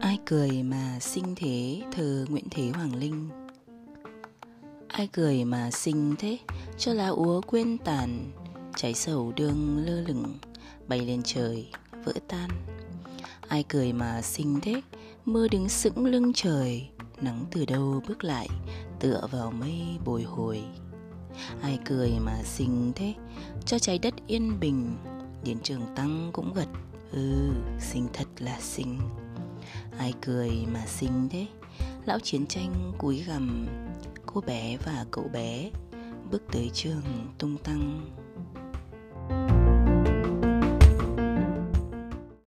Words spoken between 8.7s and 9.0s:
Trái